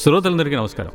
శ్రోతలందరికీ 0.00 0.56
నమస్కారం. 0.56 0.90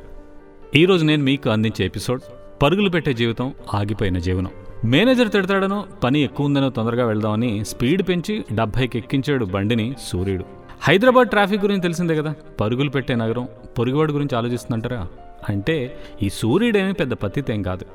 ఈరోజు 0.75 1.05
నేను 1.05 1.23
మీకు 1.23 1.50
అందించే 1.50 1.85
ఎపిసోడ్ 1.85 2.21
పరుగులు 2.63 2.89
పెట్టే 2.89 3.13
జీవితం 3.13 3.54
ఆగిపోయిన 3.74 4.17
జీవనం. 4.17 4.51
మేనేజర్ 4.85 5.29
తిడతాడనో 5.29 5.85
పని 6.04 6.24
ఎక్కువ 6.24 6.46
ఉందనో 6.46 6.70
తొందరగా 6.70 7.05
వెళ్దామని 7.05 7.65
స్పీడ్ 7.65 8.02
పెంచి 8.02 8.46
డెబ్భైకి 8.54 8.97
ఎక్కించాడు 8.97 9.46
బండిని 9.46 9.96
సూర్యుడు. 10.02 10.46
హైదరాబాద్ 10.81 11.29
ట్రాఫిక్ 11.29 11.62
గురించి 11.62 11.81
తెలిసిందే 11.81 12.15
కదా? 12.15 12.33
పరుగులు 12.62 12.89
పెట్టే 12.89 13.15
నగరం 13.15 13.47
పొరుగువాడి 13.79 14.13
గురించి 14.13 14.38
ఆలోచిస్తుందంటారా? 14.38 15.08
అంటే 15.49 15.97
ఈ 16.23 16.30
సూర్యుడేమీ 16.30 16.91
పెద్ద 16.91 17.13
పత్తితేం 17.13 17.62
కాదు. 17.62 17.85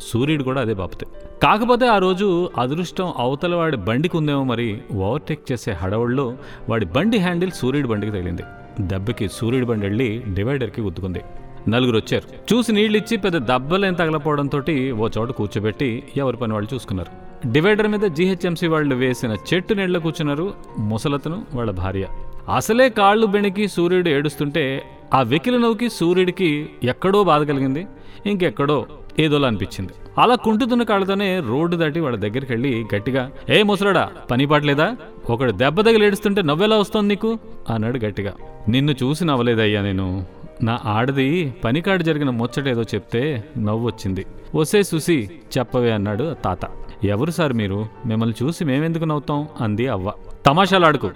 సూర్యుడు 0.00 0.42
కూడా 0.42 0.60
అదే 0.60 0.74
బాపుతే. 0.74 1.06
కాకపోతే 1.42 1.86
ఆ 1.86 1.98
రోజు 1.98 2.50
అదృష్టం 2.58 3.12
అవతల 3.16 3.54
వాడి 3.54 3.76
బండికి 3.76 4.16
ఉందేమో 4.16 4.44
మరి 4.44 4.82
ఓవర్టేక్ 4.94 5.52
చేసే 5.52 5.72
హడవుల్లో 5.72 6.36
వాడి 6.68 6.86
బండి 6.86 7.18
హ్యాండిల్ 7.18 7.50
సూర్యుడి 7.50 7.88
బండికి 7.88 8.12
తగిలింది. 8.12 8.42
దెబ్బకి 8.80 9.28
సూర్యుడి 9.28 9.66
బండి 9.66 9.86
వెళ్ళి 9.86 10.22
డివైడర్కి 10.34 10.80
గుద్దుకుంది. 10.80 11.22
నలుగురు 11.68 11.96
వచ్చారు. 11.96 12.54
చూసి 12.54 12.72
నీళ్ళిచ్చి 12.72 13.16
పెద్ద 13.16 13.36
దెబ్బలేం 13.36 13.94
తగలపోవడంతో 13.94 14.58
ఓ 14.96 15.08
చోట 15.18 15.30
కూర్చోబెట్టి 15.30 16.02
ఎవరి 16.16 16.36
పని 16.36 16.52
వాళ్ళు 16.52 16.74
చూసుకున్నారు. 16.74 17.30
డివైడర్ 17.52 17.88
మీద 17.88 18.00
జీహెచ్ఎంసీ 18.00 18.66
వాళ్ళు 18.66 18.94
వేసిన 18.94 19.36
చెట్టు 19.54 19.74
నీళ్ళ 19.74 19.98
కూర్చున్నారు 19.98 20.54
ముసలతను 20.78 21.42
వాళ్ళ 21.54 21.70
భార్య. 21.70 22.06
అసలే 22.54 22.88
కాళ్ళు 22.88 23.26
బెణికి 23.26 23.68
సూర్యుడు 23.68 24.08
ఏడుస్తుంటే 24.08 24.82
ఆ 25.14 25.22
వెకిలి 25.22 25.58
నవ్వుకి 25.58 25.88
సూర్యుడికి 25.88 26.70
ఎక్కడో 26.84 27.24
బాధ 27.24 27.42
కలిగింది 27.42 27.86
ఇంకెక్కడో 28.26 28.86
ఏదోలా 29.18 29.48
అనిపించింది. 29.48 29.92
అలా 30.18 30.34
కుంటుతున్న 30.34 30.82
కాళ్ళతోనే 30.82 31.40
రోడ్డు 31.40 31.76
దాటి 31.76 32.00
వాళ్ళ 32.00 32.16
దగ్గరికి 32.16 32.52
వెళ్ళి 32.52 32.84
గట్టిగా 32.94 33.30
ఏ 33.48 33.62
ముసలడా 33.62 34.10
పని 34.30 34.46
పాటలేదా? 34.46 34.96
ఒకడు 35.30 35.52
దెబ్బ 35.52 35.80
తగిలి 35.80 36.06
ఏడుస్తుంటే 36.06 36.42
నవ్వెలా 36.42 36.76
వస్తోంది 36.76 37.08
నీకు? 37.08 37.38
అన్నాడు 37.70 37.98
గట్టిగా. 37.98 38.32
నిన్ను 38.68 38.92
చూసి 38.92 39.24
నవ్వలేదయ్యా 39.24 39.82
నేను. 39.82 40.26
నా 40.62 40.78
ఆడది 40.84 41.54
పనికాడు 41.64 42.02
జరిగిన 42.02 42.30
ముచ్చటేదో 42.30 42.82
చెప్తే 42.82 43.44
నవ్వు 43.58 43.86
వచ్చింది 43.86 44.26
వసే 44.54 44.82
సుసి 44.82 45.30
చెప్పవే 45.58 45.90
అన్నాడు 45.90 46.36
తాత. 46.44 46.58
ఎవరు 47.04 47.30
సార్ 47.30 47.52
మీరు? 47.52 47.86
మిమ్మల్ని 48.06 48.44
చూసి 48.44 48.64
మేమెందుకు 48.64 49.04
నవ్వుతాం? 49.04 49.48
అంది 49.60 49.88
అవ్వ. 49.88 50.12
తమాషాలాడుకు 50.46 51.10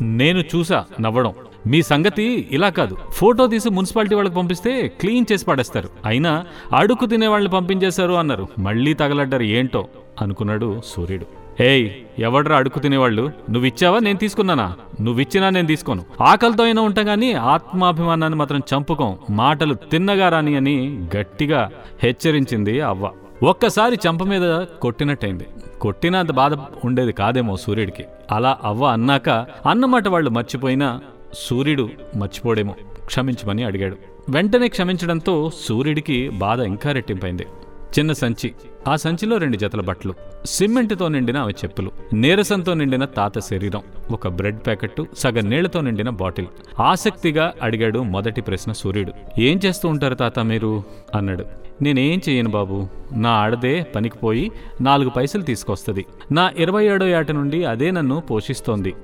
నేను 0.00 0.38
చూసా 0.38 0.84
నవ్వడం. 1.00 1.32
మీ 1.66 1.82
సంగతి 1.82 2.48
ఇలా 2.50 2.68
కాదు. 2.68 2.96
ఫోటో 3.10 3.46
తీసి 3.46 3.70
మున్సిపాలిటీ 3.70 4.14
వాళ్ళకి 4.14 4.36
పంపిస్తే 4.36 4.88
క్లీన్ 4.88 5.26
చేసి 5.32 5.44
పడేస్తారు. 5.44 5.88
అయినా 6.04 6.44
అడుక్కు 6.74 7.06
తినే 7.06 7.26
వాళ్ళని 7.26 7.52
పంపించేశారు 7.52 8.12
అన్నారు. 8.12 8.48
మళ్ళీ 8.58 8.94
తగలడ్డారు 8.94 9.42
ఏంటో 9.42 9.88
అనుకున్నాడు 10.20 10.80
సూర్యుడు. 10.86 11.39
ఏయ్ 11.60 11.90
ఎవడ్రా 12.18 12.56
అడుక్కు 12.56 12.78
తినేవాళ్ళు? 12.78 13.30
నువ్విచ్చావా? 13.50 13.98
నేను 13.98 14.18
తీసుకున్నానా? 14.18 14.76
నువ్విచ్చినా 15.00 15.50
నేను 15.50 15.66
తీసుకోను. 15.66 16.04
ఆకలితో 16.22 16.64
అయినా 16.64 16.82
ఉంటాం 16.82 17.06
కానీ 17.06 17.32
ఆత్మాభిమానాన్ని 17.32 18.38
మాత్రం 18.38 18.58
చంపుకోం. 18.58 19.18
మాటలు 19.30 19.74
తిన్నగా 19.74 20.28
రాని 20.28 20.56
అని 20.56 21.06
గట్టిగా 21.16 21.70
హెచ్చరించింది 22.02 22.80
అవ్వ. 22.80 23.10
ఒక్కసారి 23.42 23.98
చంప 24.08 24.22
మీద 24.22 24.62
కొట్టినట్టయింది. 24.62 25.46
కొట్టినంత 25.80 26.32
బాధ 26.32 26.54
ఉండేది 26.84 27.12
కాదేమో 27.12 27.56
సూర్యుడికి. 27.56 28.04
అలా 28.30 28.58
అవ్వ 28.64 28.86
అన్నాక 28.86 29.28
అన్నమాట 29.68 30.08
వాళ్ళు 30.08 30.30
మర్చిపోయినా 30.30 31.00
సూర్యుడు 31.34 31.88
మర్చిపోడేమో 32.16 32.74
క్షమించమని 33.06 33.64
అడిగాడు. 33.64 33.96
వెంటనే 34.28 34.68
క్షమించడంతో 34.68 35.50
సూర్యుడికి 35.68 36.28
బాధ 36.28 36.60
ఇంకా 36.60 36.92
రెట్టింపైంది. 36.92 37.46
చిన్న 37.98 38.12
సంచి. 38.12 38.52
ఆ 38.88 38.96
సంచిలో 38.96 39.36
రెండు 39.36 39.56
జతల 39.56 39.80
బట్టలు. 39.80 40.14
సిమెంట్తో 40.46 41.08
నిండిన 41.08 41.36
ఆమె 41.36 41.52
చెప్పులు. 41.52 41.90
నీరసంతో 42.12 42.74
నిండిన 42.74 43.04
తాత 43.04 43.38
శరీరం. 43.38 43.80
ఒక 44.10 44.28
బ్రెడ్ 44.28 44.58
ప్యాకెట్ 44.58 45.02
సగం 45.16 45.50
నీళ్ళతో 45.50 45.80
నిండిన 45.80 46.08
బాటిల్. 46.08 46.46
ఆసక్తిగా 46.80 47.52
అడిగాడు 47.62 47.98
మొదటి 47.98 48.40
ప్రశ్న 48.40 48.72
సూర్యుడు. 48.72 49.40
ఏం 49.40 49.60
చేస్తూ 49.64 49.88
ఉంటారు 49.88 50.14
తాత 50.14 50.38
మీరు? 50.38 50.82
అన్నాడు. 51.14 51.44
నేనేం 51.82 52.20
చేయను 52.28 52.50
బాబు. 52.50 52.86
నా 53.12 53.30
ఆడదే 53.30 53.86
పనికి 53.94 54.18
పోయి 54.18 54.52
నాలుగు 54.80 55.10
పైసలు 55.10 55.42
తీసుకొస్తుంది. 55.42 56.06
నా 56.32 56.50
ఇరవై 56.56 56.86
ఏడో 56.86 57.06
ఏట 57.06 57.30
నుండి 57.30 57.64
అదే 57.64 57.90
నన్ను 57.90 58.20
పోషిస్తోంది. 58.20 58.94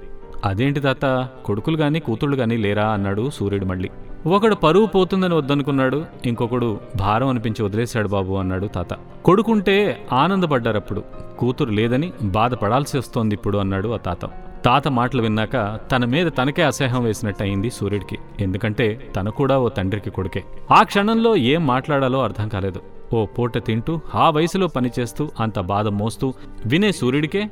అదేంటి 0.44 0.80
తాత? 0.80 1.28
కొడుకులు 1.44 1.76
గాని 1.76 2.00
కూతుళ్ళు 2.00 2.36
గాని 2.36 2.56
లేరా? 2.56 2.88
అన్నాడు 2.88 3.30
సూర్యుడు 3.30 3.64
మళ్ళీ. 3.64 3.90
ఒకడు 4.26 4.54
పరువు 4.54 4.86
పోతుందని 4.86 5.34
వద్దనుకున్నాడు 5.34 6.04
ఇంకొకడు 6.26 6.80
భారం 6.96 7.28
అనిపించి 7.28 7.64
వదిలేశాడు 7.64 8.08
బాబు 8.08 8.34
అన్నాడు 8.34 8.66
తాత. 8.66 8.88
కొడుకుంటే 9.24 10.06
ఆనందపడ్డారప్పుడు 10.12 11.02
కూతురు 11.38 11.70
లేదని 11.70 12.12
బాధపడాల్సి 12.22 12.98
వస్తోంది 12.98 13.34
ఇప్పుడు 13.34 13.58
అన్నాడు 13.58 13.88
ఆ 13.88 13.96
తాత. 13.96 14.24
తాత 14.64 14.88
మాటలు 14.88 15.22
విన్నాక 15.22 15.80
తన 15.92 16.04
మీద 16.04 16.32
తనకే 16.38 16.62
అసహ్యం 16.62 17.04
వేసినట్టు 17.04 17.42
అయింది 17.42 17.70
సూర్యుడికి 17.70 18.18
ఎందుకంటే 18.40 19.12
తన 19.16 19.28
కూడా 19.28 19.58
ఓ 19.58 19.68
తండ్రికి 19.68 20.10
కొడుకే. 20.10 20.44
ఆ 20.70 20.82
క్షణంలో 20.82 21.36
ఏం 21.36 21.66
మాట్లాడాలో 21.66 22.22
అర్థం 22.22 22.48
కాలేదు. 22.48 22.80
ఓ 23.14 23.26
పూట 23.26 23.58
తింటూ 23.58 24.00
ఆ 24.14 24.30
వయసులో 24.30 24.66
పనిచేస్తూ 24.66 25.28
అంత 25.40 25.60
బాధ 25.60 25.88
మోస్తూ 25.88 26.34
వినే 26.66 26.92
సూర్యుడికే 26.92 27.50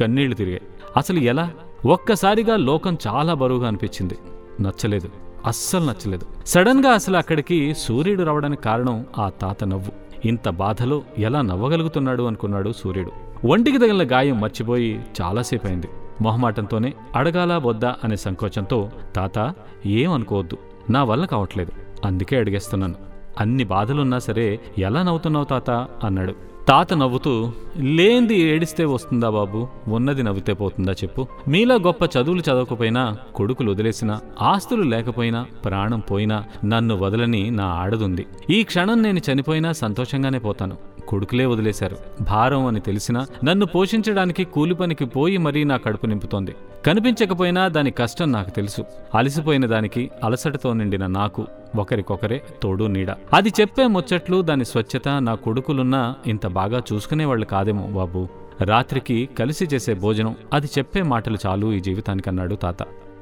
కన్నీళ్ళు 0.00 0.36
తిరిగాయి. 0.36 0.62
అసలు 0.96 1.18
ఎలా? 1.18 1.50
ఒక్కసారిగా 1.86 2.56
లోకం 2.56 2.98
చాలా 3.06 3.34
బరువుగా 3.34 3.68
అనిపించింది. 3.68 4.18
నచ్చలేదు. 4.60 5.23
అస్సలు 5.46 5.84
నచ్చలేదు. 5.84 6.26
సడన్గా 6.46 6.90
అసలు 6.90 7.16
అక్కడికి 7.16 7.74
సూర్యుడు 7.74 8.22
రావడానికి 8.22 8.62
కారణం 8.62 9.06
ఆ 9.18 9.28
తాత 9.28 9.64
నవ్వు. 9.64 9.92
ఇంత 10.28 10.48
బాధలో 10.48 11.02
ఎలా 11.18 11.42
నవ్వగలుగుతున్నాడు 11.42 12.22
అనుకున్నాడు 12.22 12.72
సూర్యుడు. 12.72 13.10
ఒంటికి 13.46 13.78
తగిలిన 13.78 14.12
గాయం 14.12 14.40
మర్చిపోయి 14.40 15.04
చాలాసేపు 15.22 15.66
అయింది 15.66 15.88
మొహమాటంతోనే 16.22 16.94
అడగాలా 17.16 17.58
వద్దా 17.58 17.94
అనే 18.04 18.16
సంకోచంతో 18.16 18.90
తాత 19.16 19.54
ఏం 19.86 20.12
అనుకోవద్దు. 20.12 20.58
నా 20.90 21.04
వల్ల 21.04 21.24
కావట్లేదు. 21.24 21.72
అందుకే 22.04 22.36
అడిగేస్తున్నాను. 22.36 22.94
అన్ని 23.40 23.64
బాధలున్నా 23.64 24.18
సరే 24.18 24.60
ఎలా 24.78 25.02
నవ్వుతున్నావు 25.02 25.44
తాత? 25.44 25.70
అన్నాడు. 26.04 26.53
తాత 26.68 26.94
నవ్వుతూ 26.94 27.52
లేంది 27.76 28.40
ఏడిస్తే 28.40 28.84
వస్తుందా 28.84 29.30
బాబు? 29.30 29.68
ఉన్నది 29.88 30.22
నవ్వితే 30.22 30.52
పోతుందా 30.52 30.92
చెప్పు. 30.92 31.26
మీలా 31.48 31.74
గొప్ప 31.74 32.02
చదువులు 32.04 32.40
చదవకపోయినా 32.40 33.16
కొడుకులు 33.34 33.70
వదిలేసినా 33.70 34.20
ఆస్తులు 34.42 34.82
లేకపోయినా 34.82 35.46
ప్రాణం 35.64 36.00
పోయినా 36.00 36.44
నన్ను 36.64 36.96
వదలని 36.96 37.50
నా 37.50 37.64
ఆడదుంది. 37.64 38.26
ఈ 38.50 38.62
క్షణం 38.62 39.02
నేను 39.02 39.20
చనిపోయినా 39.32 39.72
సంతోషంగానే 39.72 40.38
పోతాను. 40.38 40.76
కొడుకులే 41.08 41.44
వదిలేశారు. 41.44 41.96
భారం 42.22 42.66
అని 42.66 42.80
తెలిసినా 42.80 43.26
నన్ను 43.44 43.66
పోషించడానికి 43.66 44.44
కూలి 44.44 44.74
పనికి 44.74 45.04
పోయి 45.04 45.36
మరీ 45.36 45.64
నా 45.64 45.76
కడుపు 45.76 46.06
నింపుతోంది. 46.06 46.54
కనిపించకపోయినా 46.86 47.68
దాని 47.68 47.90
కష్టం 47.90 48.32
నాకు 48.32 48.50
తెలుసు. 48.50 48.82
అలసిపోయిన 49.14 49.66
దానికి 49.66 50.10
అలసటతో 50.24 50.72
నిండిన 50.72 51.06
నాకు 51.06 51.46
ఒకరికొకరే 51.76 52.42
తోడు 52.62 52.84
నీడ. 52.84 53.10
అది 53.34 53.48
చెప్పే 53.48 53.86
ముచ్చట్లు 53.86 54.42
దాని 54.42 54.64
స్వచ్ఛత 54.64 55.08
నా 55.08 55.34
కొడుకులున్నా 55.34 56.14
ఇంత 56.26 56.46
బాగా 56.46 56.82
చూసుకునేవాళ్ళు 56.92 57.46
కాదేమో 57.46 57.86
బాబు. 57.86 58.28
రాత్రికి 58.60 59.28
కలిసి 59.38 59.68
చేసే 59.74 59.94
భోజనం 59.94 60.36
అది 60.52 60.66
చెప్పే 60.66 61.02
మాటలు 61.02 61.38
చాలు 61.46 61.72
ఈ 61.72 61.80
జీవితానికన్నాడు 61.80 62.54
తాత. 62.54 62.76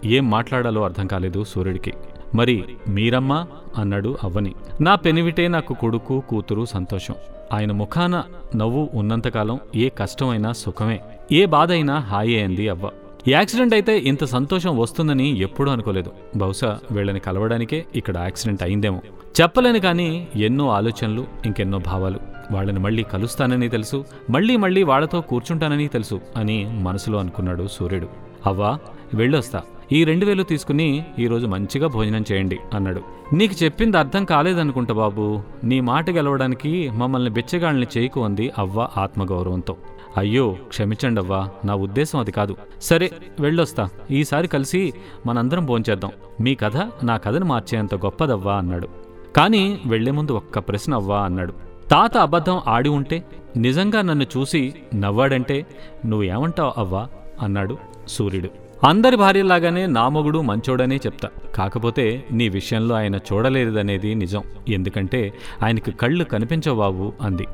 ఏం 0.04 0.30
మాట్లాడాలో 0.30 0.84
అర్థం 0.84 1.06
కాలేదు 1.06 1.44
సూర్యుడికి. 1.44 1.92
మరి 2.34 2.64
మీరమ్మా? 2.88 3.46
అన్నాడు 3.76 4.16
అవ్వని. 4.22 4.54
నా 4.80 4.94
పెనివిటే 4.94 5.48
నాకు 5.48 5.74
కొడుకు 5.74 6.22
కూతురు 6.28 6.64
సంతోషం. 6.64 7.14
ఆయన 7.52 7.72
ముఖాన 7.72 8.22
నవ్వు 8.56 8.90
ఉన్నంతకాలం 8.94 9.60
ఏ 9.74 9.88
కష్టమైనా 9.88 10.52
సుఖమే. 10.52 11.00
ఏ 11.32 11.46
బాధ 11.46 11.70
అయినా 11.70 11.98
హాయి 11.98 12.36
అయింది 12.36 12.68
అవ్వ. 12.68 12.90
యాక్సిడెంట్ 13.28 13.74
అయితే 13.74 13.98
ఇంత 13.98 14.24
సంతోషం 14.24 14.78
వస్తుందని 14.78 15.38
ఎప్పుడూ 15.38 15.72
అనుకోలేదు. 15.72 16.12
బహుశా 16.36 16.78
వీళ్ళని 16.90 17.20
కలవడానికే 17.20 17.86
ఇక్కడ 17.94 18.18
యాక్సిడెంట్ 18.18 18.62
అయిందేమో. 18.62 19.00
చెప్పలేను 19.40 19.80
కానీ 19.80 20.28
ఎన్నో 20.36 20.70
ఆలోచనలు 20.70 21.26
ఇంకెన్నో 21.46 21.78
భావాలు. 21.78 22.18
వాళ్ళని 22.50 22.78
మళ్ళీ 22.78 23.02
కలుస్తానని 23.02 23.68
తెలుసు 23.68 24.04
మళ్ళీ 24.30 24.56
మళ్ళీ 24.56 24.82
వాళ్ళతో 24.82 25.20
కూర్చుంటానని 25.20 25.88
తెలుసు 25.88 26.20
అని 26.36 26.78
మనసులో 26.80 27.18
అనుకున్నాడు 27.18 27.66
సూర్యుడు. 27.66 28.08
అవ్వా 28.46 28.78
వెళ్ళొస్తా. 29.14 29.62
ఈ 29.92 30.04
రెండు 30.04 30.26
వేలు 30.26 30.42
తీసుకుని 30.42 31.04
ఈరోజు 31.18 31.46
మంచిగా 31.46 31.88
భోజనం 31.88 32.24
చేయండి 32.32 32.58
అన్నాడు. 32.74 33.00
నీకు 33.32 33.64
చెప్పింది 33.64 33.98
అర్థం 33.98 34.24
కాలేదనుకుంటా 34.24 34.94
బాబు. 34.94 35.42
నీ 35.64 35.80
మాట 35.80 36.10
గెలవడానికి 36.10 36.90
మమ్మల్ని 36.90 37.30
బిచ్చగాళ్ళని 37.30 37.86
చేయకు 37.98 38.24
అంది 38.24 38.52
అవ్వ 38.58 38.88
ఆత్మగౌరవంతో. 38.96 39.76
అయ్యో 40.16 40.56
క్షమించండవ్వా 40.68 41.48
నా 41.64 41.74
ఉద్దేశం 41.74 42.18
అది 42.18 42.32
కాదు. 42.32 42.56
సరే 42.80 43.10
వెళ్ళొస్తా. 43.40 43.88
ఈసారి 44.10 44.48
కలిసి 44.48 44.92
మనందరం 45.26 45.66
భోంచేద్దాం. 45.66 46.10
మీ 46.40 46.54
కథ 46.54 46.76
నా 47.04 47.16
కథను 47.16 47.44
మార్చేంత 47.44 47.94
గొప్పదవ్వా 47.94 48.56
అన్నాడు. 48.56 48.88
కానీ 49.36 49.80
వెళ్ళే 49.86 50.12
ముందు 50.12 50.32
ఒక్క 50.32 50.58
ప్రశ్న 50.58 50.94
అవ్వా 50.94 51.20
అన్నాడు. 51.20 51.52
తాత 51.90 52.16
అబద్ధం 52.16 52.60
ఆడి 52.66 52.88
ఉంటే 52.88 53.24
నిజంగా 53.56 54.02
నన్ను 54.02 54.24
చూసి 54.24 54.74
నవ్వాడంటే 54.94 55.66
నువ్వేమంటావు 56.06 56.72
అవ్వా 56.78 57.08
అన్నాడు 57.42 57.78
సూర్యుడు. 58.08 58.48
అందరి 58.86 59.16
భార్యలాగానే 59.16 59.86
నా 59.86 60.08
మొగుడు 60.08 60.38
మంచోడనే 60.38 60.96
చెప్తా. 60.96 61.28
కాకపోతే 61.54 62.24
నీ 62.32 62.48
విషయంలో 62.48 62.94
ఆయన 62.94 63.16
చూడలేదనేది 63.16 64.14
నిజం. 64.14 64.42
ఎందుకంటే 64.68 65.32
ఆయనకు 65.64 65.90
కళ్ళు 65.90 66.24
కనిపించవు 66.24 66.74
బాబు 66.74 67.12
అంది. 67.22 67.46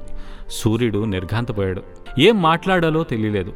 సూర్యుడు 0.49 1.05
నిర్ఘాంతపోయాడు. 1.05 1.83
ఏం 2.19 2.43
మాట్లాడాలో 2.43 3.05
తెలియలేదు. 3.05 3.53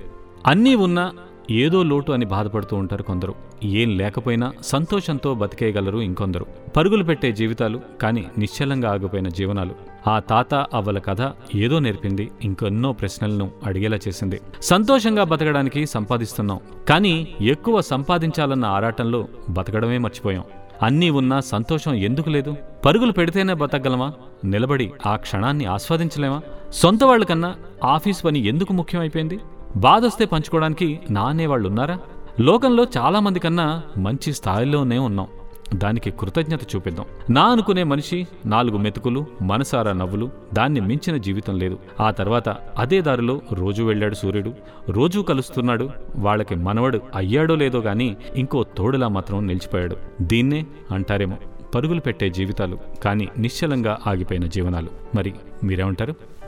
అన్నీ 0.47 0.75
ఉన్నా 0.75 1.13
ఏదో 1.51 1.83
లోటు 1.83 2.13
అని 2.13 2.25
బాధపడుతూ 2.25 2.77
ఉంటారు 2.77 3.03
కొందరు. 3.03 3.35
ఏం 3.65 3.97
లేకపోయినా 3.97 4.53
సంతోషంతో 4.63 5.35
బతికేయగలరు 5.35 5.99
ఇంకొందరు. 5.99 6.47
పరుగులు 6.77 7.05
పెట్టే 7.05 7.33
జీవితాలు 7.33 7.81
కానీ 8.03 8.25
నిశ్చలంగా 8.39 8.91
ఆగిపోయిన 8.91 9.29
జీవనాలు. 9.29 9.75
ఆ 10.09 10.19
తాత 10.19 10.55
అవ్వల 10.55 10.99
కథ 10.99 11.33
ఏదో 11.55 11.79
నేర్పింది 11.79 12.31
ఇంకెన్నో 12.43 12.93
ప్రశ్నలను 12.93 13.51
అడిగేలా 13.65 13.99
చేసింది. 14.09 14.41
సంతోషంగా 14.63 15.25
బతకడానికి 15.25 15.87
సంపాదిస్తున్నాం 15.87 16.61
కానీ 16.89 17.29
ఎక్కువ 17.41 17.81
సంపాదించాలన్న 17.81 18.65
ఆరాటంలో 18.65 19.29
బతకడమే 19.51 19.99
మర్చిపోయాం. 19.99 20.45
అన్నీ 20.83 21.11
ఉన్నా 21.11 21.41
సంతోషం 21.41 21.95
ఎందుకు 21.95 22.31
లేదు? 22.31 22.57
పరుగులు 22.87 23.13
పెడితేనే 23.13 23.55
బతకగలమా? 23.55 24.13
నిలబడి 24.45 24.93
ఆ 25.07 25.17
క్షణాన్ని 25.17 25.65
ఆస్వాదించలేమా? 25.65 26.41
సొంత 26.73 27.05
వాళ్ళకన్నా 27.05 27.55
ఆఫీస్ 27.85 28.25
పని 28.25 28.39
ఎందుకు 28.39 28.73
ముఖ్యమైపోయింది? 28.73 29.39
బాధొస్తే 29.77 30.25
పంచుకోవడానికి 30.25 31.01
నానే 31.11 31.47
వాళ్ళున్నారా? 31.47 31.99
లోకంలో 32.41 32.87
చాలా 32.99 33.21
మంది 33.21 33.39
కన్నా 33.39 33.83
మంచి 33.97 34.33
స్థాయిలోనే 34.33 34.99
ఉన్నాం. 34.99 35.27
దానికి 35.75 36.11
కృతజ్ఞత 36.11 36.63
చూపిద్దాం. 36.63 37.07
నా 37.31 37.43
అనుకునే 37.43 37.83
మనిషి 37.83 38.27
నాలుగు 38.47 38.77
మెతుకులు 38.77 39.27
మనసారా 39.43 39.93
నవ్వులు 39.93 40.31
దాన్ని 40.55 40.81
మించిన 40.81 41.17
జీవితం 41.17 41.59
లేదు. 41.59 41.79
ఆ 42.01 42.11
తర్వాత 42.11 42.49
అదే 42.79 43.01
దారిలో 43.01 43.41
రోజు 43.53 43.83
వెళ్ళాడు 43.83 44.15
సూర్యుడు. 44.15 44.53
రోజూ 44.89 45.23
కలుస్తున్నాడు. 45.23 45.91
వాళ్ళకి 46.17 46.55
మనవడు 46.55 47.01
అయ్యాడో 47.17 47.55
లేదో 47.55 47.79
గాని 47.79 48.17
ఇంకో 48.35 48.65
తోడులా 48.77 49.09
మాత్రం 49.09 49.47
నిలిచిపోయాడు. 49.47 49.97
దీన్నే 50.23 50.67
అంటారేమో 50.91 51.37
పరుగులు 51.75 52.01
పెట్టే 52.01 52.31
జీవితాలు 52.31 52.79
కానీ 53.05 53.29
నిశ్చలంగా 53.39 53.99
ఆగిపోయిన 54.07 54.47
జీవనాలు. 54.47 54.89
మరి 55.15 55.35
మీరేమంటారు? 55.65 56.15